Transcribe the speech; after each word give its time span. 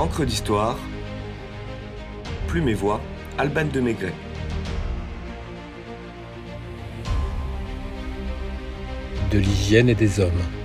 Encre 0.00 0.24
d'histoire, 0.24 0.78
Plume 2.48 2.70
et 2.70 2.74
Voix, 2.74 3.02
Alban 3.36 3.66
de 3.66 3.80
Maigret. 3.80 4.14
De 9.30 9.38
l'hygiène 9.38 9.90
et 9.90 9.94
des 9.94 10.18
hommes. 10.18 10.59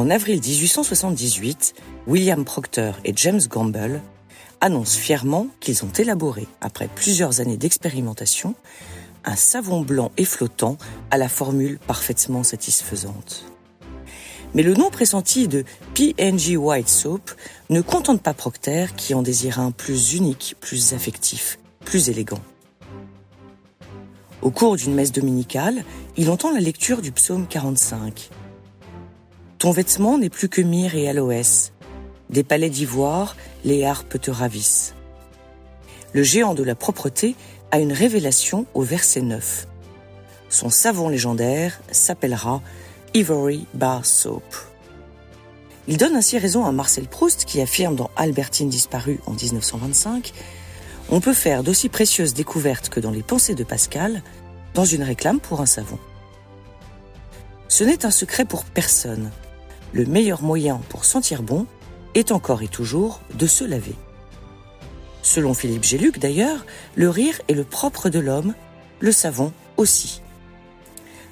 En 0.00 0.08
avril 0.08 0.40
1878, 0.40 1.74
William 2.06 2.42
Proctor 2.46 2.98
et 3.04 3.12
James 3.16 3.42
Gamble 3.46 4.00
annoncent 4.62 4.98
fièrement 4.98 5.48
qu'ils 5.60 5.84
ont 5.84 5.90
élaboré, 5.90 6.48
après 6.62 6.88
plusieurs 6.88 7.42
années 7.42 7.58
d'expérimentation, 7.58 8.54
un 9.26 9.36
savon 9.36 9.82
blanc 9.82 10.10
et 10.16 10.24
flottant 10.24 10.78
à 11.10 11.18
la 11.18 11.28
formule 11.28 11.78
parfaitement 11.86 12.42
satisfaisante. 12.42 13.44
Mais 14.54 14.62
le 14.62 14.72
nom 14.72 14.88
pressenti 14.88 15.48
de 15.48 15.64
PNG 15.92 16.56
White 16.56 16.88
Soap 16.88 17.32
ne 17.68 17.82
contente 17.82 18.22
pas 18.22 18.32
Procter 18.32 18.86
qui 18.96 19.12
en 19.12 19.20
désire 19.20 19.60
un 19.60 19.70
plus 19.70 20.14
unique, 20.14 20.56
plus 20.60 20.94
affectif, 20.94 21.58
plus 21.84 22.08
élégant. 22.08 22.40
Au 24.40 24.50
cours 24.50 24.76
d'une 24.76 24.94
messe 24.94 25.12
dominicale, 25.12 25.84
il 26.16 26.30
entend 26.30 26.52
la 26.52 26.60
lecture 26.60 27.02
du 27.02 27.12
psaume 27.12 27.46
45. 27.46 28.30
Ton 29.60 29.72
vêtement 29.72 30.16
n'est 30.16 30.30
plus 30.30 30.48
que 30.48 30.62
myrrhe 30.62 30.94
et 30.94 31.06
aloès. 31.06 31.74
Des 32.30 32.42
palais 32.42 32.70
d'ivoire, 32.70 33.36
les 33.62 33.84
harpes 33.84 34.18
te 34.18 34.30
ravissent. 34.30 34.94
Le 36.14 36.22
géant 36.22 36.54
de 36.54 36.62
la 36.62 36.74
propreté 36.74 37.36
a 37.70 37.78
une 37.78 37.92
révélation 37.92 38.64
au 38.72 38.80
verset 38.80 39.20
9. 39.20 39.68
Son 40.48 40.70
savon 40.70 41.10
légendaire 41.10 41.78
s'appellera 41.92 42.62
Ivory 43.12 43.66
Bar 43.74 44.06
Soap. 44.06 44.42
Il 45.88 45.98
donne 45.98 46.16
ainsi 46.16 46.38
raison 46.38 46.64
à 46.64 46.72
Marcel 46.72 47.06
Proust 47.06 47.44
qui 47.44 47.60
affirme 47.60 47.96
dans 47.96 48.10
Albertine 48.16 48.70
disparue 48.70 49.20
en 49.26 49.32
1925 49.32 50.32
On 51.10 51.20
peut 51.20 51.34
faire 51.34 51.62
d'aussi 51.62 51.90
précieuses 51.90 52.32
découvertes 52.32 52.88
que 52.88 52.98
dans 52.98 53.10
les 53.10 53.22
pensées 53.22 53.54
de 53.54 53.64
Pascal 53.64 54.22
dans 54.72 54.86
une 54.86 55.02
réclame 55.02 55.38
pour 55.38 55.60
un 55.60 55.66
savon. 55.66 55.98
Ce 57.68 57.84
n'est 57.84 58.06
un 58.06 58.10
secret 58.10 58.46
pour 58.46 58.64
personne 58.64 59.30
le 59.92 60.04
meilleur 60.06 60.42
moyen 60.42 60.80
pour 60.88 61.04
sentir 61.04 61.42
bon 61.42 61.66
est 62.14 62.32
encore 62.32 62.62
et 62.62 62.68
toujours 62.68 63.20
de 63.34 63.46
se 63.46 63.64
laver. 63.64 63.94
Selon 65.22 65.54
Philippe 65.54 65.84
Géluc 65.84 66.18
d'ailleurs, 66.18 66.64
le 66.94 67.10
rire 67.10 67.40
est 67.48 67.54
le 67.54 67.64
propre 67.64 68.08
de 68.08 68.18
l'homme, 68.18 68.54
le 69.00 69.12
savon 69.12 69.52
aussi. 69.76 70.22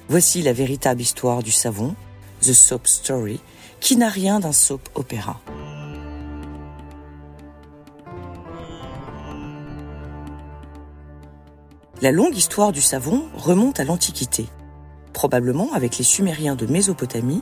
Voici 0.07 0.41
la 0.41 0.53
véritable 0.53 1.01
histoire 1.01 1.43
du 1.43 1.51
savon, 1.51 1.95
The 2.41 2.53
Soap 2.53 2.87
Story, 2.87 3.39
qui 3.79 3.95
n'a 3.95 4.09
rien 4.09 4.39
d'un 4.39 4.51
soap 4.51 4.89
opéra. 4.95 5.39
La 12.01 12.11
longue 12.11 12.35
histoire 12.35 12.71
du 12.71 12.81
savon 12.81 13.25
remonte 13.35 13.79
à 13.79 13.83
l'Antiquité, 13.83 14.47
probablement 15.11 15.73
avec 15.73 15.97
les 15.97 16.05
Sumériens 16.05 16.55
de 16.55 16.65
Mésopotamie 16.65 17.41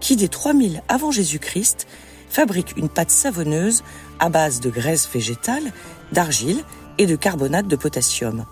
qui, 0.00 0.16
dès 0.16 0.28
3000 0.28 0.82
avant 0.88 1.10
Jésus-Christ, 1.10 1.86
fabrique 2.28 2.76
une 2.76 2.88
pâte 2.88 3.10
savonneuse 3.10 3.82
à 4.18 4.28
base 4.28 4.60
de 4.60 4.70
graisse 4.70 5.08
végétale, 5.12 5.72
d'argile 6.12 6.64
et 6.98 7.06
de 7.06 7.16
carbonate 7.16 7.66
de 7.66 7.76
potassium, 7.76 8.44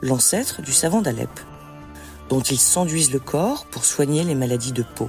l'ancêtre 0.00 0.62
du 0.62 0.72
savon 0.72 1.02
d'Alep, 1.02 1.30
dont 2.28 2.40
ils 2.40 2.60
s'enduisent 2.60 3.12
le 3.12 3.20
corps 3.20 3.66
pour 3.66 3.84
soigner 3.84 4.24
les 4.24 4.34
maladies 4.34 4.72
de 4.72 4.82
peau. 4.82 5.08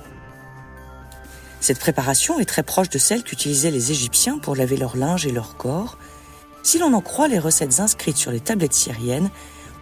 Cette 1.60 1.80
préparation 1.80 2.40
est 2.40 2.46
très 2.46 2.64
proche 2.64 2.90
de 2.90 2.98
celle 2.98 3.24
qu'utilisaient 3.24 3.72
les 3.72 3.92
Égyptiens 3.92 4.38
pour 4.38 4.56
laver 4.56 4.78
leur 4.78 4.98
linge 4.98 5.26
et 5.26 5.32
leur 5.32 5.56
corps, 5.56 5.98
si 6.62 6.80
l'on 6.80 6.94
en 6.94 7.02
croit 7.02 7.28
les 7.28 7.40
recettes 7.40 7.80
inscrites 7.80 8.18
sur 8.18 8.32
les 8.32 8.40
tablettes 8.40 8.74
syriennes 8.74 9.30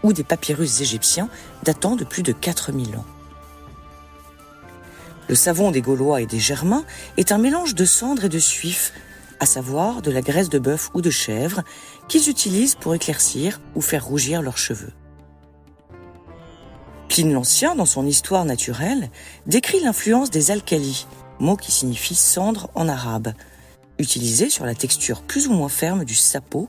ou 0.03 0.13
des 0.13 0.23
papyrus 0.23 0.81
égyptiens 0.81 1.29
datant 1.63 1.95
de 1.95 2.03
plus 2.03 2.23
de 2.23 2.33
4000 2.33 2.97
ans. 2.97 3.05
Le 5.31 5.37
savon 5.37 5.71
des 5.71 5.79
Gaulois 5.79 6.19
et 6.19 6.25
des 6.25 6.39
Germains 6.39 6.83
est 7.15 7.31
un 7.31 7.37
mélange 7.37 7.73
de 7.73 7.85
cendres 7.85 8.25
et 8.25 8.29
de 8.29 8.37
suif, 8.37 8.91
à 9.39 9.45
savoir 9.45 10.01
de 10.01 10.11
la 10.11 10.19
graisse 10.19 10.49
de 10.49 10.59
bœuf 10.59 10.89
ou 10.93 10.99
de 10.99 11.09
chèvre, 11.09 11.63
qu'ils 12.09 12.29
utilisent 12.29 12.75
pour 12.75 12.93
éclaircir 12.95 13.61
ou 13.73 13.79
faire 13.79 14.05
rougir 14.05 14.41
leurs 14.41 14.57
cheveux. 14.57 14.91
Pline 17.07 17.31
l'Ancien, 17.31 17.75
dans 17.75 17.85
son 17.85 18.05
Histoire 18.05 18.43
naturelle, 18.43 19.09
décrit 19.47 19.79
l'influence 19.79 20.31
des 20.31 20.51
alcalis, 20.51 21.07
mot 21.39 21.55
qui 21.55 21.71
signifie 21.71 22.15
cendre 22.15 22.69
en 22.75 22.89
arabe, 22.89 23.31
utilisé 23.99 24.49
sur 24.49 24.65
la 24.65 24.75
texture 24.75 25.21
plus 25.21 25.47
ou 25.47 25.53
moins 25.53 25.69
ferme 25.69 26.03
du 26.03 26.13
sapo, 26.13 26.67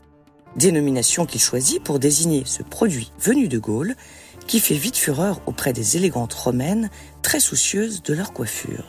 dénomination 0.55 1.25
qu'il 1.25 1.41
choisit 1.41 1.83
pour 1.83 1.99
désigner 1.99 2.43
ce 2.45 2.63
produit 2.63 3.11
venu 3.19 3.49
de 3.49 3.59
Gaule 3.59 3.97
qui 4.47 4.59
fait 4.59 4.75
vite 4.75 4.97
fureur 4.97 5.41
auprès 5.45 5.73
des 5.73 5.97
élégantes 5.97 6.33
romaines 6.33 6.89
très 7.21 7.39
soucieuses 7.39 8.03
de 8.03 8.13
leur 8.13 8.33
coiffure. 8.33 8.85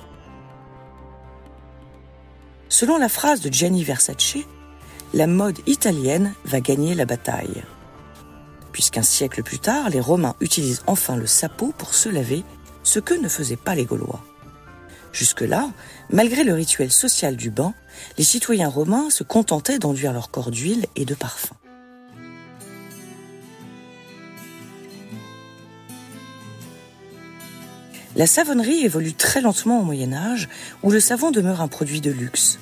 Selon 2.68 2.98
la 2.98 3.08
phrase 3.08 3.40
de 3.40 3.52
Gianni 3.52 3.84
Versace, 3.84 4.38
la 5.12 5.26
mode 5.26 5.58
italienne 5.66 6.34
va 6.44 6.60
gagner 6.60 6.94
la 6.94 7.04
bataille. 7.04 7.62
Puisqu'un 8.72 9.02
siècle 9.02 9.44
plus 9.44 9.60
tard, 9.60 9.90
les 9.90 10.00
Romains 10.00 10.34
utilisent 10.40 10.82
enfin 10.88 11.14
le 11.14 11.26
sapot 11.26 11.72
pour 11.78 11.94
se 11.94 12.08
laver, 12.08 12.42
ce 12.82 12.98
que 12.98 13.14
ne 13.14 13.28
faisaient 13.28 13.56
pas 13.56 13.76
les 13.76 13.84
Gaulois. 13.84 14.24
Jusque-là, 15.12 15.70
malgré 16.10 16.42
le 16.42 16.54
rituel 16.54 16.90
social 16.90 17.36
du 17.36 17.50
bain, 17.50 17.72
les 18.18 18.24
citoyens 18.24 18.68
romains 18.68 19.10
se 19.10 19.22
contentaient 19.22 19.78
d'enduire 19.78 20.12
leur 20.12 20.32
corps 20.32 20.50
d'huile 20.50 20.86
et 20.96 21.04
de 21.04 21.14
parfum. 21.14 21.54
La 28.16 28.28
savonnerie 28.28 28.84
évolue 28.84 29.12
très 29.12 29.40
lentement 29.40 29.80
au 29.80 29.82
Moyen 29.82 30.12
Âge, 30.12 30.48
où 30.84 30.92
le 30.92 31.00
savon 31.00 31.32
demeure 31.32 31.60
un 31.60 31.66
produit 31.68 32.00
de 32.00 32.12
luxe. 32.12 32.60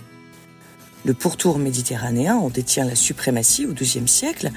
Le 1.04 1.12
pourtour 1.12 1.58
méditerranéen 1.58 2.36
en 2.36 2.48
détient 2.48 2.86
la 2.86 2.94
suprématie 2.94 3.66
au 3.66 3.74
XIIe 3.74 4.08
siècle, 4.08 4.50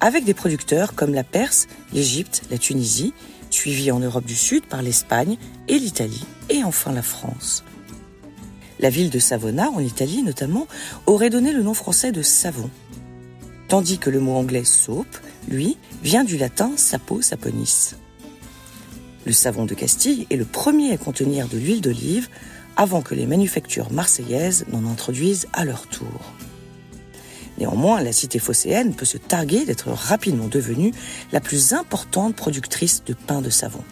avec 0.00 0.24
des 0.24 0.34
producteurs 0.34 0.94
comme 0.94 1.14
la 1.14 1.24
Perse, 1.24 1.66
l'Égypte, 1.94 2.42
la 2.50 2.58
Tunisie, 2.58 3.14
suivis 3.48 3.90
en 3.90 4.00
Europe 4.00 4.26
du 4.26 4.34
Sud 4.34 4.66
par 4.66 4.82
l'Espagne 4.82 5.38
et 5.68 5.78
l'Italie, 5.78 6.26
et 6.50 6.62
enfin 6.62 6.92
la 6.92 7.02
France. 7.02 7.64
La 8.80 8.90
ville 8.90 9.10
de 9.10 9.20
Savona, 9.20 9.70
en 9.70 9.80
Italie 9.80 10.22
notamment, 10.22 10.66
aurait 11.06 11.30
donné 11.30 11.52
le 11.52 11.62
nom 11.62 11.72
français 11.72 12.12
de 12.12 12.22
savon, 12.22 12.68
tandis 13.68 13.96
que 13.96 14.10
le 14.10 14.20
mot 14.20 14.34
anglais 14.34 14.64
soap, 14.64 15.06
lui, 15.48 15.78
vient 16.02 16.24
du 16.24 16.36
latin 16.36 16.72
sapo 16.76 17.22
saponis. 17.22 17.94
Le 19.26 19.32
savon 19.32 19.64
de 19.64 19.74
Castille 19.74 20.26
est 20.30 20.36
le 20.36 20.44
premier 20.44 20.92
à 20.92 20.98
contenir 20.98 21.48
de 21.48 21.56
l'huile 21.56 21.80
d'olive 21.80 22.28
avant 22.76 23.00
que 23.00 23.14
les 23.14 23.26
manufactures 23.26 23.90
marseillaises 23.90 24.66
n'en 24.70 24.90
introduisent 24.90 25.48
à 25.52 25.64
leur 25.64 25.86
tour. 25.86 26.34
Néanmoins, 27.58 28.02
la 28.02 28.12
cité 28.12 28.38
phocéenne 28.38 28.94
peut 28.94 29.04
se 29.04 29.16
targuer 29.16 29.64
d'être 29.64 29.88
rapidement 29.88 30.48
devenue 30.48 30.92
la 31.32 31.40
plus 31.40 31.72
importante 31.72 32.34
productrice 32.34 33.04
de 33.04 33.14
pain 33.14 33.40
de 33.40 33.50
savon. 33.50 33.84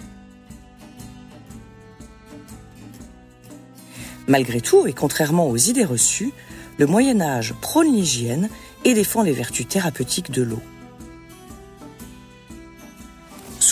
Malgré 4.26 4.60
tout, 4.60 4.86
et 4.86 4.92
contrairement 4.92 5.48
aux 5.48 5.56
idées 5.56 5.84
reçues, 5.84 6.32
le 6.78 6.86
Moyen 6.86 7.20
Âge 7.20 7.54
prône 7.60 7.92
l'hygiène 7.92 8.48
et 8.84 8.94
défend 8.94 9.22
les 9.22 9.32
vertus 9.32 9.68
thérapeutiques 9.68 10.30
de 10.30 10.42
l'eau. 10.42 10.62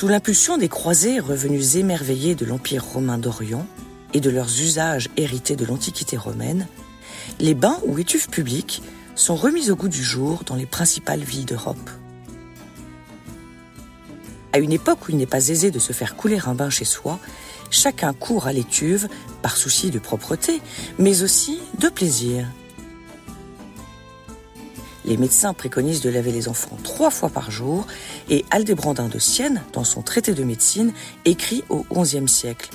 Sous 0.00 0.08
l'impulsion 0.08 0.56
des 0.56 0.70
croisés 0.70 1.20
revenus 1.20 1.76
émerveillés 1.76 2.34
de 2.34 2.46
l'Empire 2.46 2.82
romain 2.82 3.18
d'Orient 3.18 3.66
et 4.14 4.20
de 4.20 4.30
leurs 4.30 4.48
usages 4.48 5.10
hérités 5.18 5.56
de 5.56 5.66
l'Antiquité 5.66 6.16
romaine, 6.16 6.66
les 7.38 7.52
bains 7.52 7.78
ou 7.84 7.98
étuves 7.98 8.30
publiques 8.30 8.82
sont 9.14 9.36
remis 9.36 9.70
au 9.70 9.76
goût 9.76 9.90
du 9.90 10.02
jour 10.02 10.42
dans 10.46 10.54
les 10.54 10.64
principales 10.64 11.20
villes 11.20 11.44
d'Europe. 11.44 11.90
À 14.54 14.58
une 14.58 14.72
époque 14.72 15.06
où 15.06 15.10
il 15.10 15.18
n'est 15.18 15.26
pas 15.26 15.48
aisé 15.48 15.70
de 15.70 15.78
se 15.78 15.92
faire 15.92 16.16
couler 16.16 16.38
un 16.46 16.54
bain 16.54 16.70
chez 16.70 16.86
soi, 16.86 17.18
chacun 17.68 18.14
court 18.14 18.46
à 18.46 18.54
l'étuve 18.54 19.06
par 19.42 19.58
souci 19.58 19.90
de 19.90 19.98
propreté, 19.98 20.62
mais 20.98 21.22
aussi 21.22 21.60
de 21.78 21.90
plaisir. 21.90 22.46
Les 25.10 25.16
médecins 25.16 25.54
préconisent 25.54 26.00
de 26.00 26.08
laver 26.08 26.30
les 26.30 26.48
enfants 26.48 26.78
trois 26.84 27.10
fois 27.10 27.28
par 27.28 27.50
jour 27.50 27.84
et 28.28 28.44
Aldebrandin 28.52 29.08
de 29.08 29.18
Sienne, 29.18 29.60
dans 29.72 29.82
son 29.82 30.02
traité 30.02 30.34
de 30.34 30.44
médecine, 30.44 30.92
écrit 31.24 31.64
au 31.68 31.84
XIe 31.92 32.28
siècle 32.28 32.70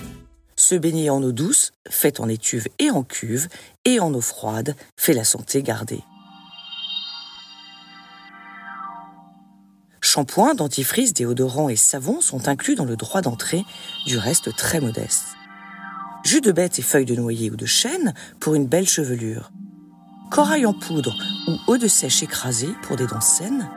se 0.58 0.76
baigner 0.76 1.10
en 1.10 1.22
eau 1.24 1.32
douce, 1.32 1.72
faite 1.90 2.20
en 2.20 2.28
étuve 2.28 2.68
et 2.80 2.90
en 2.90 3.04
cuve, 3.04 3.48
et 3.86 4.00
en 4.00 4.14
eau 4.14 4.22
froide, 4.22 4.76
fait 4.98 5.14
la 5.14 5.24
santé 5.24 5.62
garder. 5.64 6.02
Shampoing, 10.02 10.56
dentifrice, 10.56 11.14
déodorant 11.14 11.70
et 11.70 11.76
savon 11.76 12.20
sont 12.20 12.48
inclus 12.48 12.76
dans 12.76 12.86
le 12.86 12.96
droit 12.96 13.22
d'entrée, 13.22 13.64
du 14.06 14.18
reste 14.18 14.56
très 14.56 14.80
modeste. 14.82 15.36
Jus 16.24 16.42
de 16.42 16.52
bête 16.52 16.80
et 16.80 16.84
feuilles 16.84 17.06
de 17.06 17.16
noyer 17.16 17.50
ou 17.52 17.56
de 17.56 17.66
chêne 17.66 18.14
pour 18.40 18.56
une 18.56 18.66
belle 18.66 18.88
chevelure. 18.88 19.52
Corail 20.30 20.66
en 20.66 20.74
poudre 20.74 21.16
ou 21.48 21.58
eau 21.68 21.78
de 21.78 21.88
sèche 21.88 22.24
écrasée 22.24 22.74
pour 22.84 22.96
des 22.96 23.08
dents 23.08 23.22
saines. 23.22 23.70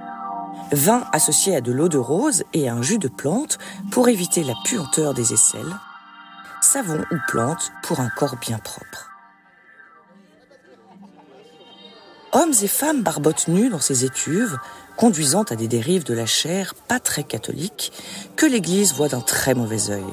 Vin 0.73 1.05
associé 1.13 1.57
à 1.57 1.61
de 1.61 1.73
l'eau 1.73 1.89
de 1.89 1.99
rose 1.99 2.45
et 2.53 2.69
à 2.69 2.75
un 2.75 2.83
jus 2.83 2.99
de 2.99 3.09
plante 3.09 3.59
pour 3.91 4.09
éviter 4.09 4.45
la 4.45 4.55
puanteur 4.65 5.15
des 5.15 5.33
aisselles. 5.33 5.77
Savon 6.61 7.05
ou 7.11 7.17
plante 7.29 7.73
pour 7.83 8.01
un 8.01 8.09
corps 8.09 8.37
bien 8.41 8.59
propre. 8.59 9.11
Hommes 12.33 12.55
et 12.63 12.69
femmes 12.69 13.03
barbotent 13.03 13.49
nus 13.49 13.71
dans 13.71 13.81
ces 13.81 14.05
étuves, 14.05 14.59
conduisant 14.97 15.45
à 15.45 15.57
des 15.57 15.69
dérives 15.69 16.05
de 16.05 16.13
la 16.13 16.27
chair 16.27 16.75
pas 16.75 17.01
très 17.01 17.25
catholiques, 17.25 17.93
que 18.37 18.45
l'Église 18.45 18.95
voit 18.95 19.09
d'un 19.09 19.21
très 19.21 19.55
mauvais 19.55 19.91
œil. 19.91 20.05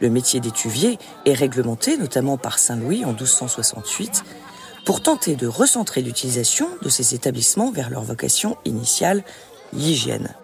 Le 0.00 0.10
métier 0.10 0.40
d'étuvier 0.40 0.98
est 1.24 1.32
réglementé 1.32 1.96
notamment 1.96 2.36
par 2.36 2.58
Saint 2.58 2.76
Louis 2.76 3.04
en 3.04 3.12
1268 3.12 4.24
pour 4.88 5.02
tenter 5.02 5.36
de 5.36 5.46
recentrer 5.46 6.00
l'utilisation 6.00 6.66
de 6.80 6.88
ces 6.88 7.14
établissements 7.14 7.70
vers 7.70 7.90
leur 7.90 8.04
vocation 8.04 8.56
initiale, 8.64 9.22
l'hygiène. 9.74 10.34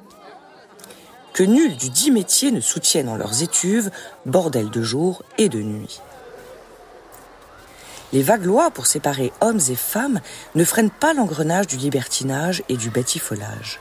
Que 1.32 1.44
nul 1.44 1.74
du 1.78 1.88
dit 1.88 2.10
métier 2.10 2.50
ne 2.50 2.60
soutienne 2.60 3.08
en 3.08 3.16
leurs 3.16 3.42
étuves 3.42 3.90
bordel 4.26 4.68
de 4.68 4.82
jour 4.82 5.22
et 5.38 5.48
de 5.48 5.62
nuit. 5.62 5.98
Les 8.12 8.22
vagues 8.22 8.44
lois 8.44 8.70
pour 8.70 8.84
séparer 8.84 9.32
hommes 9.40 9.62
et 9.70 9.76
femmes 9.76 10.20
ne 10.54 10.64
freinent 10.66 10.90
pas 10.90 11.14
l'engrenage 11.14 11.66
du 11.66 11.78
libertinage 11.78 12.62
et 12.68 12.76
du 12.76 12.90
batifolage. 12.90 13.80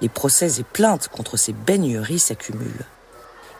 Les 0.00 0.08
procès 0.08 0.60
et 0.60 0.64
plaintes 0.64 1.08
contre 1.08 1.36
ces 1.36 1.52
baigneries 1.52 2.20
s'accumulent. 2.20 2.86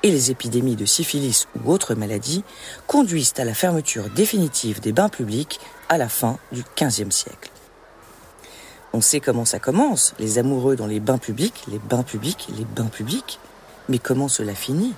Et 0.04 0.10
les 0.10 0.30
épidémies 0.30 0.76
de 0.76 0.84
syphilis 0.84 1.46
ou 1.56 1.70
autres 1.70 1.94
maladies 1.94 2.42
conduisent 2.86 3.34
à 3.38 3.44
la 3.44 3.54
fermeture 3.54 4.10
définitive 4.10 4.80
des 4.80 4.92
bains 4.92 5.08
publics 5.08 5.60
à 5.88 5.96
la 5.96 6.08
fin 6.08 6.38
du 6.50 6.64
XVe 6.76 7.10
siècle. 7.10 7.50
On 8.92 9.00
sait 9.00 9.20
comment 9.20 9.44
ça 9.44 9.58
commence, 9.58 10.14
les 10.18 10.38
amoureux 10.38 10.76
dans 10.76 10.86
les 10.86 11.00
bains 11.00 11.18
publics, 11.18 11.62
les 11.68 11.78
bains 11.78 12.02
publics, 12.02 12.48
les 12.56 12.64
bains 12.64 12.86
publics. 12.86 13.38
Mais 13.88 13.98
comment 13.98 14.28
cela 14.28 14.54
finit? 14.54 14.94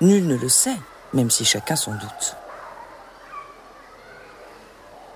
Nul 0.00 0.26
ne 0.26 0.36
le 0.36 0.48
sait, 0.48 0.76
même 1.12 1.30
si 1.30 1.44
chacun 1.44 1.76
s'en 1.76 1.92
doute. 1.92 2.36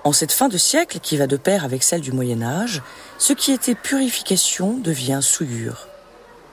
En 0.03 0.13
cette 0.13 0.33
fin 0.33 0.49
de 0.49 0.57
siècle 0.57 0.99
qui 0.99 1.19
va 1.19 1.27
de 1.27 1.37
pair 1.37 1.65
avec 1.65 1.83
celle 1.83 2.01
du 2.01 2.11
Moyen 2.11 2.43
Âge, 2.43 2.83
ce 3.19 3.35
qui 3.35 3.53
était 3.53 3.75
purification 3.75 4.79
devient 4.79 5.21
souillure, 5.23 5.89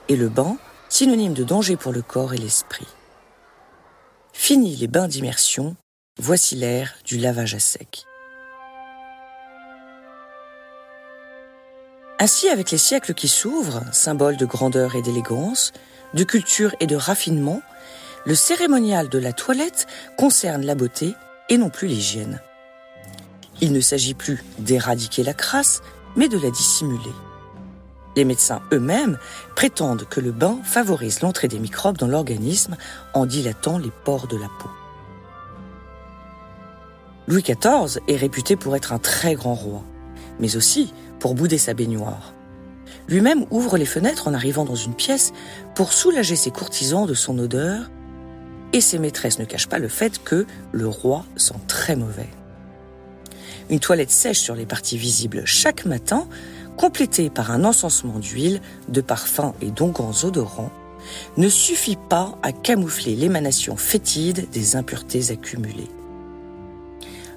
et 0.08 0.16
le 0.16 0.28
bain, 0.28 0.58
synonyme 0.88 1.34
de 1.34 1.44
danger 1.44 1.76
pour 1.76 1.92
le 1.92 2.02
corps 2.02 2.34
et 2.34 2.38
l'esprit. 2.38 2.86
Fini 4.32 4.76
les 4.76 4.86
bains 4.86 5.08
d'immersion, 5.08 5.76
voici 6.18 6.56
l'ère 6.56 6.94
du 7.04 7.18
lavage 7.18 7.54
à 7.54 7.58
sec. 7.58 8.04
Ainsi, 12.20 12.48
avec 12.48 12.70
les 12.70 12.78
siècles 12.78 13.14
qui 13.14 13.28
s'ouvrent, 13.28 13.82
symbole 13.92 14.36
de 14.36 14.46
grandeur 14.46 14.96
et 14.96 15.02
d'élégance, 15.02 15.72
de 16.14 16.24
culture 16.24 16.74
et 16.80 16.86
de 16.86 16.96
raffinement, 16.96 17.62
le 18.24 18.34
cérémonial 18.34 19.08
de 19.08 19.18
la 19.18 19.32
toilette 19.32 19.86
concerne 20.16 20.64
la 20.64 20.74
beauté 20.74 21.14
et 21.48 21.58
non 21.58 21.70
plus 21.70 21.86
l'hygiène. 21.86 22.40
Il 23.60 23.72
ne 23.72 23.80
s'agit 23.80 24.14
plus 24.14 24.42
d'éradiquer 24.58 25.22
la 25.22 25.34
crasse, 25.34 25.80
mais 26.16 26.28
de 26.28 26.38
la 26.38 26.50
dissimuler. 26.50 27.12
Les 28.18 28.24
médecins 28.24 28.62
eux-mêmes 28.72 29.16
prétendent 29.54 30.02
que 30.02 30.18
le 30.18 30.32
bain 30.32 30.58
favorise 30.64 31.20
l'entrée 31.20 31.46
des 31.46 31.60
microbes 31.60 31.98
dans 31.98 32.08
l'organisme 32.08 32.76
en 33.14 33.26
dilatant 33.26 33.78
les 33.78 33.92
pores 33.92 34.26
de 34.26 34.36
la 34.36 34.48
peau. 34.58 34.68
Louis 37.28 37.44
XIV 37.44 38.00
est 38.08 38.16
réputé 38.16 38.56
pour 38.56 38.74
être 38.74 38.92
un 38.92 38.98
très 38.98 39.36
grand 39.36 39.54
roi, 39.54 39.84
mais 40.40 40.56
aussi 40.56 40.92
pour 41.20 41.36
bouder 41.36 41.58
sa 41.58 41.74
baignoire. 41.74 42.34
Lui-même 43.08 43.46
ouvre 43.52 43.78
les 43.78 43.86
fenêtres 43.86 44.26
en 44.26 44.34
arrivant 44.34 44.64
dans 44.64 44.74
une 44.74 44.94
pièce 44.94 45.32
pour 45.76 45.92
soulager 45.92 46.34
ses 46.34 46.50
courtisans 46.50 47.06
de 47.06 47.14
son 47.14 47.38
odeur, 47.38 47.88
et 48.72 48.80
ses 48.80 48.98
maîtresses 48.98 49.38
ne 49.38 49.44
cachent 49.44 49.68
pas 49.68 49.78
le 49.78 49.86
fait 49.86 50.24
que 50.24 50.44
le 50.72 50.88
roi 50.88 51.24
sent 51.36 51.54
très 51.68 51.94
mauvais 51.94 52.30
une 53.70 53.80
toilette 53.80 54.10
sèche 54.10 54.40
sur 54.40 54.54
les 54.54 54.66
parties 54.66 54.98
visibles 54.98 55.42
chaque 55.44 55.84
matin, 55.84 56.26
complétée 56.78 57.28
par 57.28 57.50
un 57.50 57.64
encensement 57.64 58.18
d'huile, 58.18 58.62
de 58.88 59.02
parfums 59.02 59.52
et 59.60 59.70
d'onguents 59.70 60.24
odorants, 60.24 60.70
ne 61.36 61.48
suffit 61.48 61.98
pas 62.08 62.38
à 62.42 62.52
camoufler 62.52 63.16
l'émanation 63.16 63.76
fétide 63.76 64.48
des 64.50 64.76
impuretés 64.76 65.30
accumulées. 65.30 65.90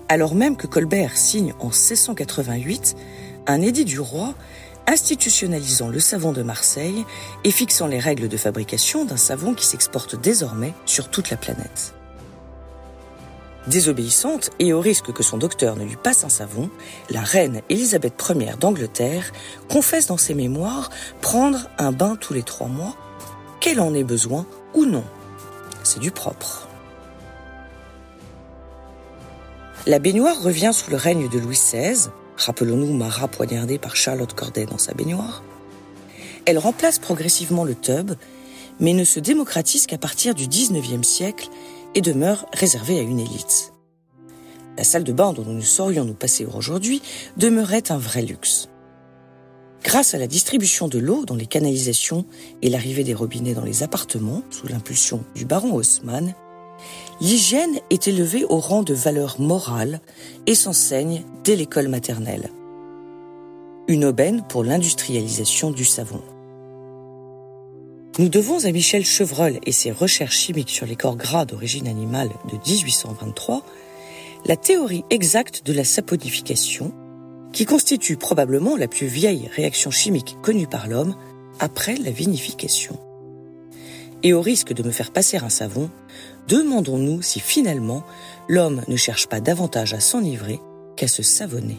Alors 0.08 0.36
même 0.36 0.58
que 0.58 0.68
Colbert 0.68 1.18
signe 1.18 1.54
en 1.60 1.68
1688 1.68 2.96
un 3.48 3.62
édit 3.62 3.86
du 3.86 4.00
roi 4.00 4.34
institutionnalisant 4.88 5.90
le 5.90 6.00
savon 6.00 6.32
de 6.32 6.44
Marseille 6.44 7.06
et 7.44 7.52
fixant 7.52 7.88
les 7.88 8.00
règles 8.00 8.28
de 8.28 8.38
fabrication 8.38 9.06
d'un 9.06 9.18
savon 9.18 9.54
qui 9.54 9.66
s'exporte 9.66 10.20
désormais 10.20 10.74
sur 10.86 11.10
toute 11.10 11.30
la 11.30 11.38
planète. 11.38 11.94
Désobéissante 13.71 14.50
et 14.59 14.73
au 14.73 14.81
risque 14.81 15.13
que 15.13 15.23
son 15.23 15.38
docteur 15.38 15.77
ne 15.77 15.85
lui 15.85 15.95
passe 15.95 16.25
un 16.25 16.29
savon, 16.29 16.69
la 17.09 17.21
reine 17.21 17.62
Élisabeth 17.69 18.21
Ier 18.29 18.56
d'Angleterre 18.59 19.31
confesse 19.69 20.07
dans 20.07 20.18
ses 20.18 20.33
mémoires 20.33 20.89
prendre 21.21 21.69
un 21.77 21.94
bain 21.94 22.18
tous 22.19 22.33
les 22.33 22.44
trois 22.44 22.68
mois, 22.68 22.97
qu'elle 23.62 23.79
en 23.79 23.94
ait 23.94 24.03
besoin 24.03 24.45
ou 24.73 24.83
non. 24.83 25.06
C'est 25.83 26.01
du 26.01 26.12
propre. 26.12 26.68
La 29.88 30.00
baignoire 30.00 30.44
revient 30.44 30.71
sous 30.73 30.91
le 30.91 30.97
règne 30.97 31.29
de 31.29 31.39
Louis 31.39 31.56
XVI, 31.56 32.09
rappelons-nous 32.35 32.91
Marat 32.91 33.29
poignardé 33.29 33.77
par 33.77 33.95
Charlotte 33.95 34.33
Corday 34.33 34.65
dans 34.65 34.79
sa 34.79 34.94
baignoire. 34.94 35.44
Elle 36.45 36.57
remplace 36.57 37.00
progressivement 37.00 37.63
le 37.63 37.75
tub, 37.75 38.12
mais 38.81 38.91
ne 38.91 39.06
se 39.06 39.21
démocratise 39.21 39.88
qu'à 39.88 39.97
partir 39.97 40.35
du 40.35 40.47
XIXe 40.47 41.07
siècle 41.07 41.47
et 41.96 42.02
demeure 42.02 42.46
réservée 42.54 43.00
à 43.00 43.04
une 43.04 43.20
élite. 43.20 43.74
La 44.78 44.84
salle 44.84 45.04
de 45.04 45.12
bain 45.12 45.34
dont 45.34 45.46
nous 45.46 45.62
saurions 45.62 46.06
nous 46.06 46.14
passer 46.14 46.46
aujourd'hui 46.46 47.02
demeurait 47.38 47.92
un 47.92 47.98
vrai 47.98 48.21
luxe. 48.21 48.69
Grâce 49.83 50.14
à 50.14 50.18
la 50.18 50.28
distribution 50.28 50.88
de 50.88 51.00
l'eau 51.00 51.26
dans 51.26 51.36
les 51.36 51.48
canalisations 51.48 52.26
et 52.62 52.69
l'arrivée 52.69 53.04
des 53.04 53.14
robinets 53.14 53.54
dans 53.54 53.66
les 53.66 53.83
appartements, 53.83 54.44
sous 54.50 54.68
l'impulsion 54.68 55.24
du 55.36 55.45
baron 55.45 55.74
Haussmann, 55.74 56.33
l'hygiène 57.19 57.80
est 57.90 58.07
élevée 58.07 58.45
au 58.45 58.60
rang 58.60 58.83
de 58.83 58.94
valeur 58.94 59.42
morale 59.42 60.00
et 60.45 60.56
s'enseigne 60.56 61.24
dès 61.44 61.56
l'école 61.56 61.88
maternelle. 61.88 62.50
Une 63.88 64.06
aubaine 64.06 64.44
pour 64.48 64.64
l'industrialisation 64.64 65.71
du 65.71 65.83
savon. 65.83 66.21
Nous 68.19 68.27
devons 68.27 68.65
à 68.65 68.71
Michel 68.71 69.06
Chevreul 69.06 69.59
et 69.65 69.71
ses 69.71 69.91
recherches 69.91 70.37
chimiques 70.37 70.69
sur 70.69 70.85
les 70.85 70.97
corps 70.97 71.15
gras 71.15 71.45
d'origine 71.45 71.87
animale 71.87 72.30
de 72.51 72.57
1823 72.69 73.63
la 74.45 74.57
théorie 74.57 75.06
exacte 75.09 75.65
de 75.65 75.71
la 75.71 75.83
saponification, 75.83 76.91
qui 77.53 77.65
constitue 77.65 78.18
probablement 78.18 78.75
la 78.75 78.87
plus 78.87 79.07
vieille 79.07 79.49
réaction 79.56 79.91
chimique 79.91 80.35
connue 80.41 80.68
par 80.68 80.87
l'homme 80.87 81.15
après 81.59 81.95
la 81.95 82.11
vinification. 82.11 82.99
Et 84.23 84.33
au 84.33 84.41
risque 84.41 84.73
de 84.73 84.83
me 84.83 84.91
faire 84.91 85.11
passer 85.11 85.37
un 85.37 85.49
savon, 85.49 85.89
demandons-nous 86.47 87.21
si 87.21 87.39
finalement 87.39 88.03
l'homme 88.49 88.81
ne 88.87 88.95
cherche 88.95 89.27
pas 89.27 89.39
davantage 89.39 89.94
à 89.94 89.99
s'enivrer 89.99 90.59
qu'à 90.95 91.07
se 91.07 91.23
savonner. 91.23 91.77